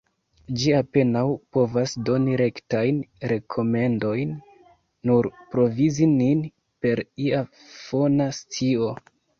[0.59, 1.21] Ĝi apenaŭ
[1.57, 2.97] povas doni rektajn
[3.33, 4.33] rekomendojn;
[5.11, 6.45] nur provizi nin
[6.87, 8.95] per ia fona scio.